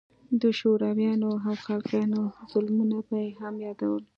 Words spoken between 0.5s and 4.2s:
شورويانو او خلقيانو ظلمونه به يې هم يادول.